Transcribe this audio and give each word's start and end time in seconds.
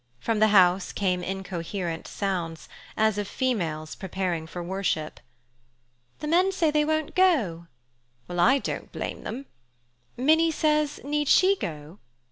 From 0.19 0.39
the 0.39 0.47
house 0.47 0.91
came 0.91 1.21
incoherent 1.21 2.07
sounds, 2.07 2.67
as 2.97 3.19
of 3.19 3.27
females 3.27 3.93
preparing 3.93 4.47
for 4.47 4.63
worship. 4.63 5.19
"The 6.17 6.27
men 6.27 6.51
say 6.51 6.71
they 6.71 6.83
won't 6.83 7.13
go"—"Well, 7.13 8.39
I 8.39 8.57
don't 8.57 8.91
blame 8.91 9.21
them"—Minnie 9.23 10.49
says, 10.49 10.99
"need 11.03 11.27
she 11.27 11.55
go?" 11.55 11.99